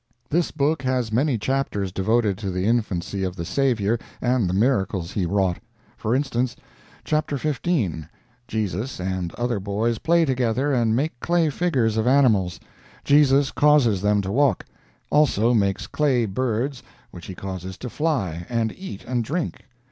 This 0.31 0.49
book 0.49 0.81
has 0.81 1.11
many 1.11 1.37
chapters 1.37 1.91
devoted 1.91 2.35
to 2.39 2.49
the 2.49 2.65
infancy 2.65 3.23
of 3.23 3.35
the 3.35 3.45
Savior 3.45 3.99
and 4.19 4.49
the 4.49 4.51
miracles 4.53 5.11
he 5.11 5.27
wrought. 5.27 5.59
For 5.95 6.15
instance: 6.15 6.55
"Chapter 7.03 7.37
15. 7.37 8.09
Jesus 8.47 8.99
and 8.99 9.31
other 9.35 9.59
boys 9.59 9.99
play 9.99 10.25
together 10.25 10.73
and 10.73 10.95
make 10.95 11.19
clay 11.19 11.51
figures 11.51 11.97
of 11.97 12.07
animals. 12.07 12.59
Jesus 13.03 13.51
causes 13.51 14.01
them 14.01 14.23
to 14.23 14.31
walk; 14.31 14.65
also 15.11 15.53
makes 15.53 15.85
clay 15.85 16.25
birds 16.25 16.81
which 17.11 17.27
he 17.27 17.35
causes 17.35 17.77
to 17.77 17.87
fly, 17.87 18.47
and 18.49 18.71
eat 18.75 19.03
and 19.05 19.23
drink. 19.23 19.65